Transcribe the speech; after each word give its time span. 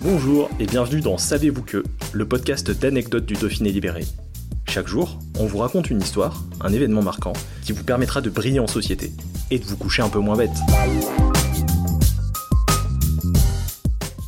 Bonjour 0.00 0.50
et 0.58 0.66
bienvenue 0.66 1.00
dans 1.00 1.16
Savez-vous 1.16 1.62
que, 1.62 1.84
le 2.12 2.26
podcast 2.26 2.68
d'anecdotes 2.68 3.26
du 3.26 3.34
Dauphiné 3.34 3.70
libéré. 3.70 4.04
Chaque 4.68 4.88
jour, 4.88 5.20
on 5.38 5.46
vous 5.46 5.58
raconte 5.58 5.88
une 5.88 6.00
histoire, 6.00 6.42
un 6.60 6.72
événement 6.72 7.00
marquant, 7.00 7.32
qui 7.62 7.70
vous 7.70 7.84
permettra 7.84 8.20
de 8.20 8.28
briller 8.28 8.58
en 8.58 8.66
société 8.66 9.12
et 9.52 9.60
de 9.60 9.64
vous 9.64 9.76
coucher 9.76 10.02
un 10.02 10.08
peu 10.08 10.18
moins 10.18 10.36
bête. 10.36 10.50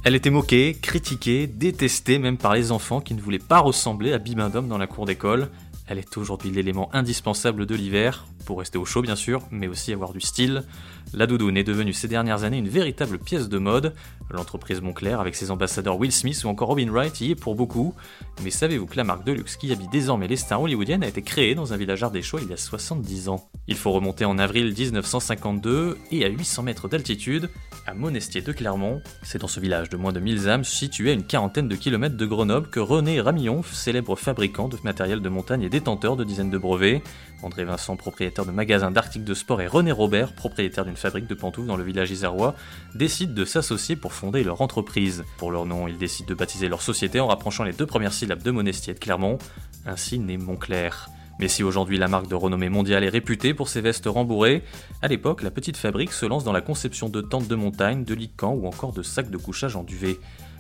Elle 0.05 0.15
était 0.15 0.31
moquée, 0.31 0.79
critiquée, 0.81 1.49
détestée 1.49 2.21
même 2.21 2.39
par 2.39 2.55
les 2.55 2.71
enfants 2.71 3.01
qui 3.01 3.15
ne 3.15 3.21
voulaient 3.21 3.41
pas 3.41 3.59
ressembler 3.59 4.13
à 4.13 4.19
Bibendum 4.19 4.69
dans 4.69 4.79
la 4.79 4.87
cour 4.87 5.05
d'école. 5.05 5.49
Elle 5.89 5.99
est 5.99 6.17
aujourd'hui 6.17 6.51
l'élément 6.51 6.89
indispensable 6.93 7.65
de 7.65 7.75
l'hiver, 7.75 8.27
pour 8.45 8.59
rester 8.59 8.79
au 8.79 8.85
chaud 8.85 9.03
bien 9.03 9.17
sûr, 9.17 9.43
mais 9.51 9.69
aussi 9.69 9.93
avoir 9.93 10.13
du 10.13 10.21
style. 10.21 10.65
La 11.13 11.27
doudoune 11.27 11.57
est 11.57 11.65
devenue 11.65 11.93
ces 11.93 12.09
dernières 12.09 12.43
années 12.43 12.59
une 12.59 12.69
véritable 12.69 13.19
pièce 13.19 13.49
de 13.49 13.59
mode. 13.59 13.95
L'entreprise 14.31 14.81
Moncler, 14.81 15.13
avec 15.13 15.37
ses 15.37 15.51
ambassadeurs 15.53 15.99
Will 15.99 16.11
Smith 16.11 16.43
ou 16.45 16.49
encore 16.49 16.69
Robin 16.69 16.91
Wright, 16.91 17.21
y 17.21 17.31
est 17.31 17.35
pour 17.37 17.55
beaucoup. 17.55 17.95
Mais 18.43 18.51
savez-vous 18.51 18.87
que 18.87 18.97
la 18.97 19.05
marque 19.05 19.25
de 19.25 19.33
luxe 19.33 19.57
qui 19.57 19.71
habille 19.71 19.89
désormais 19.89 20.27
les 20.27 20.37
stars 20.37 20.63
hollywoodiennes 20.63 21.05
a 21.05 21.09
été 21.09 21.23
créée 21.23 21.55
dans 21.55 21.73
un 21.73 21.77
village 21.77 22.03
ardéchois 22.03 22.41
il 22.43 22.49
y 22.49 22.53
a 22.53 22.57
70 22.57 23.29
ans? 23.29 23.49
Il 23.69 23.77
faut 23.77 23.93
remonter 23.93 24.25
en 24.25 24.39
avril 24.39 24.75
1952 24.77 25.99
et 26.11 26.25
à 26.25 26.29
800 26.29 26.65
mètres 26.65 26.89
d'altitude, 26.89 27.51
à 27.87 27.95
Monestier 27.95 28.43
de 28.43 28.53
Clermont. 28.53 29.01
C'est 29.23 29.41
dans 29.41 29.49
ce 29.49 29.61
village 29.61 29.89
de 29.89 29.97
moins 29.97 30.13
de 30.13 30.21
1000 30.21 30.49
âmes, 30.49 30.65
situé 30.65 31.11
à 31.11 31.15
une 31.15 31.25
quarantaine 31.25 31.69
de 31.69 31.77
kilomètres 31.77 32.17
de 32.17 32.27
Grenoble, 32.27 32.69
que 32.69 32.81
René 32.81 33.21
Ramillon, 33.21 33.63
célèbre 33.63 34.17
fabricant 34.17 34.69
de 34.69 34.77
matériel 34.83 35.21
de 35.21 35.29
montagne 35.29 35.63
et 35.63 35.69
détenteur 35.77 36.17
de 36.17 36.25
dizaines 36.25 36.49
de 36.49 36.57
brevets, 36.57 37.03
André 37.43 37.65
Vincent, 37.65 37.97
propriétaire 37.97 38.47
de 38.47 38.51
magasins 38.51 38.91
d'articles 38.91 39.27
de 39.27 39.35
sport, 39.35 39.61
et 39.61 39.67
René 39.67 39.93
Robert, 39.93 40.35
propriétaire 40.35 40.87
d'une 40.87 40.97
fabrique 40.97 41.27
de 41.27 41.35
pantoufles 41.35 41.67
dans 41.67 41.77
le 41.77 41.85
village 41.85 42.11
isérois, 42.11 42.55
décident 42.95 43.35
de 43.35 43.45
s'associer 43.45 43.95
pour 43.95 44.15
fonder 44.15 44.43
leur 44.43 44.63
entreprise. 44.63 45.23
Pour 45.37 45.51
leur 45.51 45.67
nom, 45.67 45.87
ils 45.87 45.99
décident 45.99 46.29
de 46.29 46.35
baptiser 46.35 46.71
leur 46.71 46.81
société 46.81 47.21
en 47.21 47.27
rapprochant 47.27 47.63
les 47.63 47.75
deux 47.75 47.85
premières 47.85 48.15
syllabes 48.15 48.43
de 48.43 48.51
Monestier 48.51 48.95
de 48.95 48.99
Clermont, 48.99 49.37
ainsi 49.85 50.19
né 50.19 50.39
Montclair. 50.39 51.11
Mais 51.39 51.49
si 51.49 51.63
aujourd'hui 51.63 51.99
la 51.99 52.09
marque 52.09 52.29
de 52.29 52.35
renommée 52.35 52.71
mondiale 52.71 53.05
est 53.05 53.11
réputée 53.11 53.53
pour 53.53 53.69
ses 53.69 53.83
vestes 53.83 54.07
rembourrées, 54.07 54.63
à 55.03 55.09
l'époque, 55.09 55.43
la 55.43 55.51
petite 55.51 55.77
fabrique 55.77 56.13
se 56.13 56.25
lance 56.25 56.45
dans 56.45 56.53
la 56.53 56.63
conception 56.63 57.11
de 57.11 57.21
tentes 57.21 57.49
de 57.49 57.55
montagne, 57.55 58.05
de 58.05 58.15
lits 58.15 58.31
ou 58.43 58.67
encore 58.67 58.95
de 58.95 59.03
sacs 59.03 59.31
de 59.31 59.37
couchage 59.37 59.77
en 59.77 59.85
duvet. 59.85 60.17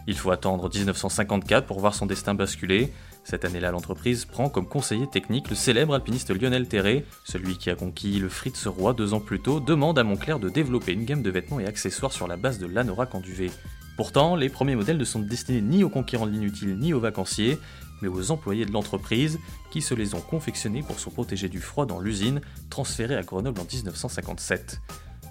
Il 0.07 0.17
faut 0.17 0.31
attendre 0.31 0.71
1954 0.73 1.67
pour 1.67 1.81
voir 1.81 1.95
son 1.95 2.07
destin 2.07 2.35
basculer. 2.35 2.93
Cette 3.25 3.45
année-là, 3.45 3.73
l'entreprise 3.73 4.25
prend 4.25 4.49
comme 4.49 4.69
conseiller 4.69 5.09
technique 5.09 5.51
le 5.51 5.57
célèbre 5.57 5.95
alpiniste 5.95 6.31
Lionel 6.31 6.69
Terré. 6.69 7.05
Celui 7.25 7.59
qui 7.59 7.71
a 7.71 7.75
conquis 7.75 8.21
le 8.21 8.29
Fritz 8.29 8.69
Roi 8.69 8.93
deux 8.93 9.15
ans 9.15 9.21
plus 9.21 9.41
tôt 9.41 9.59
demande 9.59 9.99
à 9.99 10.05
Montclair 10.05 10.39
de 10.39 10.49
développer 10.49 10.93
une 10.93 11.05
gamme 11.05 11.23
de 11.23 11.31
vêtements 11.31 11.59
et 11.59 11.67
accessoires 11.67 12.13
sur 12.13 12.29
la 12.29 12.37
base 12.37 12.61
de 12.61 12.67
l'anorak 12.67 13.15
en 13.17 13.21
duvet. 13.21 13.51
Pourtant, 13.97 14.37
les 14.37 14.49
premiers 14.49 14.77
modèles 14.77 14.99
ne 14.99 15.05
sont 15.05 15.19
destinés 15.19 15.63
ni 15.63 15.83
aux 15.83 15.89
conquérants 15.89 16.27
de 16.27 16.33
l'inutile 16.33 16.79
ni 16.79 16.93
aux 16.93 17.01
vacanciers, 17.01 17.59
mais 18.03 18.09
aux 18.09 18.31
employés 18.31 18.67
de 18.67 18.73
l'entreprise 18.73 19.39
qui 19.71 19.81
se 19.81 19.95
les 19.95 20.15
ont 20.15 20.21
confectionnés 20.21 20.83
pour 20.83 21.01
se 21.01 21.09
protéger 21.09 21.49
du 21.49 21.61
froid 21.61 21.87
dans 21.87 21.99
l'usine, 21.99 22.43
transférée 22.71 23.17
à 23.17 23.23
Grenoble 23.23 23.61
en 23.61 23.65
1957. 23.65 24.81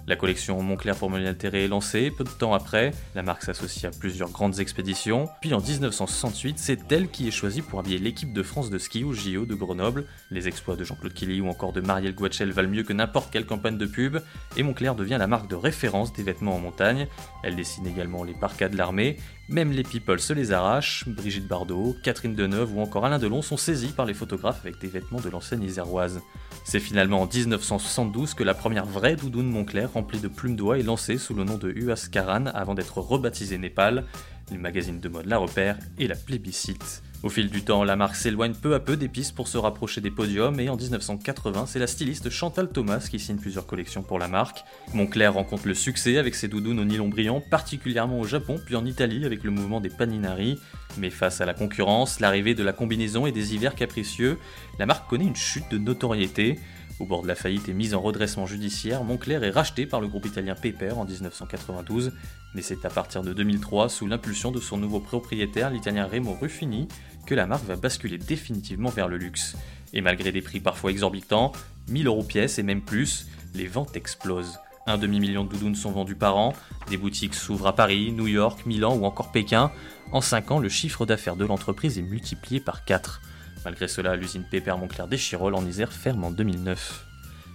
La 0.08 0.14
collection 0.14 0.62
Montclair 0.62 0.94
pour 0.94 1.10
Lionel 1.10 1.36
Terré 1.36 1.64
est 1.64 1.68
lancée, 1.68 2.12
peu 2.12 2.22
de 2.22 2.30
temps 2.30 2.54
après, 2.54 2.92
la 3.16 3.24
marque 3.24 3.42
s'associe 3.42 3.92
à 3.92 3.98
plusieurs 3.98 4.30
grandes 4.30 4.60
expéditions, 4.60 5.28
puis 5.40 5.52
en 5.52 5.60
1968, 5.60 6.60
c'est 6.60 6.92
elle 6.92 7.08
qui 7.08 7.26
est 7.26 7.32
choisie 7.32 7.60
pour 7.60 7.80
habiller 7.80 7.98
l'équipe 7.98 8.32
de 8.32 8.44
France 8.44 8.70
de 8.70 8.78
ski 8.78 9.02
au 9.02 9.12
JO 9.12 9.46
de 9.46 9.54
Grenoble. 9.56 10.04
Les 10.30 10.46
exploits 10.46 10.76
de 10.76 10.84
Jean-Claude 10.84 11.12
Killy 11.12 11.40
ou 11.40 11.48
encore 11.48 11.72
de 11.72 11.80
Marielle 11.80 12.14
Guachel 12.14 12.52
valent 12.52 12.68
mieux 12.68 12.84
que 12.84 12.92
n'importe 12.92 13.32
quelle 13.32 13.46
campagne 13.46 13.78
de 13.78 13.86
pub, 13.86 14.18
et 14.56 14.62
Montclair 14.62 14.94
devient 14.94 15.16
la 15.18 15.26
marque 15.26 15.50
de 15.50 15.56
référence 15.56 16.12
des 16.12 16.22
vêtements 16.22 16.54
en 16.54 16.60
montagne. 16.60 17.08
Elle 17.42 17.56
dessine 17.56 17.88
également 17.88 18.22
les 18.22 18.34
parkas 18.34 18.68
de 18.68 18.76
l'armée, 18.76 19.16
même 19.48 19.70
les 19.70 19.82
people 19.82 20.18
se 20.18 20.32
les 20.32 20.52
arrachent, 20.52 21.08
Brigitte 21.08 21.46
Bardot, 21.46 21.96
Catherine 22.02 22.34
Deneuve 22.34 22.76
ou 22.76 22.80
encore 22.80 23.04
Alain 23.04 23.18
Delon 23.18 23.42
sont 23.42 23.56
saisis 23.56 23.92
par 23.92 24.06
les 24.06 24.14
photographes 24.14 24.60
avec 24.62 24.80
des 24.80 24.88
vêtements 24.88 25.20
de 25.20 25.30
l'enseigne 25.30 25.62
iséroise. 25.62 26.20
C'est 26.64 26.80
finalement 26.80 27.22
en 27.22 27.26
1972 27.26 28.34
que 28.34 28.42
la 28.42 28.54
première 28.54 28.86
vraie 28.86 29.14
doudoune 29.14 29.48
Montclair 29.48 29.92
remplie 29.92 30.18
de 30.18 30.28
plumes 30.28 30.56
d'oie 30.56 30.78
est 30.78 30.82
lancée 30.82 31.16
sous 31.16 31.34
le 31.34 31.44
nom 31.44 31.58
de 31.58 31.70
Uas 31.70 32.08
Karan 32.10 32.46
avant 32.46 32.74
d'être 32.74 32.98
rebaptisée 32.98 33.58
Népal. 33.58 34.04
Le 34.50 34.58
magazine 34.58 35.00
de 35.00 35.08
mode 35.08 35.26
la 35.26 35.38
repère 35.38 35.78
et 35.98 36.08
la 36.08 36.16
plébiscite. 36.16 37.02
Au 37.22 37.28
fil 37.28 37.48
du 37.48 37.62
temps, 37.62 37.82
la 37.82 37.96
marque 37.96 38.14
s'éloigne 38.14 38.54
peu 38.54 38.74
à 38.74 38.80
peu 38.80 38.96
des 38.96 39.08
pistes 39.08 39.34
pour 39.34 39.48
se 39.48 39.58
rapprocher 39.58 40.00
des 40.00 40.10
podiums 40.10 40.60
et 40.60 40.68
en 40.68 40.76
1980, 40.76 41.64
c'est 41.66 41.78
la 41.78 41.86
styliste 41.86 42.30
Chantal 42.30 42.68
Thomas 42.68 43.08
qui 43.10 43.18
signe 43.18 43.38
plusieurs 43.38 43.66
collections 43.66 44.02
pour 44.02 44.18
la 44.18 44.28
marque. 44.28 44.64
Montclair 44.94 45.34
rencontre 45.34 45.66
le 45.66 45.74
succès 45.74 46.18
avec 46.18 46.34
ses 46.34 46.46
doudounes 46.46 46.78
au 46.78 46.84
nylon 46.84 47.08
brillant, 47.08 47.40
particulièrement 47.40 48.20
au 48.20 48.24
Japon 48.24 48.60
puis 48.64 48.76
en 48.76 48.84
Italie 48.84 49.24
avec 49.24 49.44
le 49.44 49.50
mouvement 49.50 49.80
des 49.80 49.88
paninari. 49.88 50.58
Mais 50.98 51.10
face 51.10 51.40
à 51.40 51.46
la 51.46 51.54
concurrence, 51.54 52.20
l'arrivée 52.20 52.54
de 52.54 52.62
la 52.62 52.72
combinaison 52.72 53.26
et 53.26 53.32
des 53.32 53.54
hivers 53.54 53.74
capricieux, 53.74 54.38
la 54.78 54.86
marque 54.86 55.08
connaît 55.08 55.26
une 55.26 55.36
chute 55.36 55.68
de 55.70 55.78
notoriété. 55.78 56.58
Au 56.98 57.04
bord 57.04 57.22
de 57.22 57.28
la 57.28 57.34
faillite 57.34 57.68
et 57.68 57.74
mise 57.74 57.94
en 57.94 58.00
redressement 58.00 58.46
judiciaire, 58.46 59.04
Montclair 59.04 59.44
est 59.44 59.50
racheté 59.50 59.84
par 59.84 60.00
le 60.00 60.08
groupe 60.08 60.24
italien 60.24 60.54
Paper 60.54 60.92
en 60.92 61.04
1992, 61.04 62.12
mais 62.54 62.62
c'est 62.62 62.86
à 62.86 62.88
partir 62.88 63.20
de 63.20 63.34
2003, 63.34 63.90
sous 63.90 64.06
l'impulsion 64.06 64.50
de 64.50 64.60
son 64.60 64.78
nouveau 64.78 65.00
propriétaire, 65.00 65.68
l'italien 65.68 66.06
Remo 66.06 66.32
Ruffini, 66.40 66.88
que 67.26 67.34
la 67.34 67.46
marque 67.46 67.66
va 67.66 67.76
basculer 67.76 68.16
définitivement 68.16 68.88
vers 68.88 69.08
le 69.08 69.18
luxe. 69.18 69.56
Et 69.92 70.00
malgré 70.00 70.32
des 70.32 70.40
prix 70.40 70.60
parfois 70.60 70.90
exorbitants, 70.90 71.52
1000 71.88 72.06
euros 72.06 72.22
pièce 72.22 72.58
et 72.58 72.62
même 72.62 72.80
plus, 72.80 73.26
les 73.54 73.66
ventes 73.66 73.94
explosent. 73.94 74.58
Un 74.86 74.96
demi-million 74.96 75.44
de 75.44 75.50
doudounes 75.50 75.74
sont 75.74 75.90
vendus 75.90 76.14
par 76.14 76.38
an, 76.38 76.54
des 76.88 76.96
boutiques 76.96 77.34
s'ouvrent 77.34 77.66
à 77.66 77.74
Paris, 77.74 78.12
New 78.12 78.28
York, 78.28 78.64
Milan 78.64 78.96
ou 78.96 79.04
encore 79.04 79.32
Pékin. 79.32 79.70
En 80.12 80.22
5 80.22 80.50
ans, 80.52 80.58
le 80.60 80.70
chiffre 80.70 81.04
d'affaires 81.04 81.36
de 81.36 81.44
l'entreprise 81.44 81.98
est 81.98 82.02
multiplié 82.02 82.58
par 82.58 82.86
4. 82.86 83.20
Malgré 83.66 83.88
cela, 83.88 84.14
l'usine 84.14 84.44
Pépère 84.48 84.78
Montclair 84.78 85.08
d'Échirol 85.08 85.52
en 85.56 85.66
Isère 85.66 85.92
ferme 85.92 86.22
en 86.22 86.30
2009. 86.30 87.04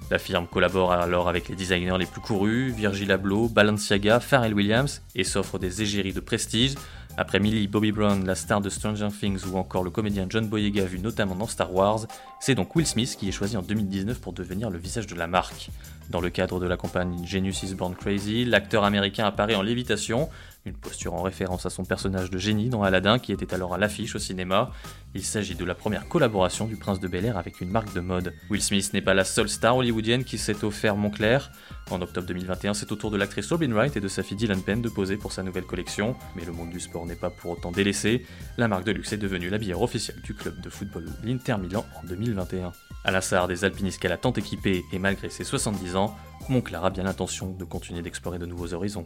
La 0.10 0.20
firme 0.20 0.46
collabore 0.46 0.92
alors 0.92 1.30
avec 1.30 1.48
les 1.48 1.56
designers 1.56 1.98
les 1.98 2.06
plus 2.06 2.20
courus, 2.20 2.74
Virgil 2.74 3.10
Abloh, 3.14 3.48
Balenciaga, 3.48 4.20
Pharrell 4.20 4.54
Williams, 4.54 5.02
et 5.16 5.24
s'offre 5.24 5.58
des 5.58 5.82
égéries 5.82 6.12
de 6.12 6.20
prestige. 6.20 6.76
Après 7.16 7.40
Millie 7.40 7.68
Bobby 7.70 7.94
Brown, 7.94 8.26
la 8.26 8.36
star 8.36 8.60
de 8.60 8.70
Stranger 8.70 9.08
Things 9.18 9.46
ou 9.46 9.58
encore 9.58 9.86
le 9.86 9.90
comédien 9.90 10.26
John 10.30 10.48
Boyega 10.48 10.84
vu 10.84 11.00
notamment 11.00 11.36
dans 11.36 11.48
Star 11.48 11.74
Wars, 11.74 12.08
c'est 12.42 12.56
donc 12.56 12.76
Will 12.76 12.86
Smith 12.86 13.16
qui 13.18 13.30
est 13.30 13.32
choisi 13.32 13.56
en 13.56 13.62
2019 13.62 14.20
pour 14.20 14.34
devenir 14.34 14.70
le 14.70 14.78
visage 14.78 15.08
de 15.08 15.16
la 15.16 15.28
marque. 15.28 15.70
Dans 16.10 16.20
le 16.20 16.30
cadre 16.30 16.60
de 16.60 16.68
la 16.68 16.76
campagne 16.76 17.26
Genius 17.26 17.64
is 17.64 17.76
Born 17.76 17.96
Crazy, 17.96 18.44
l'acteur 18.44 18.84
américain 18.84 19.26
apparaît 19.26 19.56
en 19.56 19.62
lévitation, 19.62 20.30
une 20.66 20.76
posture 20.76 21.14
en 21.14 21.24
référence 21.24 21.66
à 21.66 21.70
son 21.70 21.86
personnage 21.86 22.30
de 22.30 22.38
génie 22.38 22.70
dans 22.70 22.84
Aladdin 22.84 23.18
qui 23.18 23.32
était 23.32 23.54
alors 23.54 23.74
à 23.74 23.78
l'affiche 23.78 24.16
au 24.16 24.20
cinéma. 24.20 24.72
Il 25.16 25.24
s'agit 25.24 25.56
de 25.56 25.66
la 25.66 25.74
première 25.74 26.08
collaboration 26.08 26.66
du 26.66 26.76
prince 26.76 27.00
de 27.00 27.08
Bel 27.08 27.26
Air 27.26 27.38
avec 27.38 27.62
une 27.62 27.70
marque 27.70 27.94
de 27.94 28.00
mode. 28.00 28.34
Will 28.50 28.62
Smith 28.62 28.94
n'est 28.94 29.02
pas 29.02 29.14
la 29.14 29.24
seule 29.24 29.50
star 29.50 29.76
hollywoodienne 29.76 30.24
qui 30.24 30.38
s'est 30.38 30.64
offert 30.64 30.96
Montclair. 30.96 31.52
En 31.90 32.02
octobre 32.02 32.28
2021, 32.28 32.76
c'est 32.76 32.92
au 32.92 32.96
tour 32.96 33.10
de 33.10 33.18
l'actrice 33.18 33.52
Robin 33.52 33.74
Wright 33.74 33.98
et 33.98 34.00
de 34.00 34.08
sa 34.08 34.24
fille 34.24 34.38
Dylan 34.38 34.62
Penn 34.62 34.82
de 34.82 34.90
poser 34.90 35.18
pour 35.18 35.32
sa 35.32 35.42
nouvelle 35.42 35.66
collection. 35.66 36.16
Mais 36.36 36.46
le 36.46 36.52
monde 36.52 36.70
du 36.70 36.80
sport 36.80 37.06
n'est 37.06 37.16
pas 37.16 37.32
pour 37.32 37.52
autant 37.52 37.72
délaissé. 37.72 38.26
La 38.58 38.68
marque 38.68 38.86
de 38.86 38.92
luxe 38.92 39.14
est 39.14 39.18
devenue 39.18 39.50
la 39.50 39.58
bière 39.58 39.82
officielle 39.82 40.22
du 40.22 40.36
club 40.36 40.62
de 40.62 40.70
football 40.70 41.06
l'Inter 41.24 41.58
Milan 41.58 41.86
en 42.02 42.06
2021. 42.08 42.72
À 43.04 43.12
l'instar 43.12 43.48
des 43.48 43.66
alpinistes 43.66 44.00
qu'elle 44.00 44.12
a 44.12 44.18
tant 44.18 44.34
équipés 44.34 44.84
et 44.94 45.00
malgré 45.00 45.30
ses 45.30 45.44
70 45.44 45.96
ans, 45.96 46.16
Montclair 46.50 46.86
a 46.86 46.92
bien 46.92 47.04
l'intention 47.04 47.52
de 47.52 47.64
continuer 47.66 48.04
d'explorer 48.04 48.38
de 48.38 48.46
nouveaux 48.46 48.74
horizons. 48.74 49.06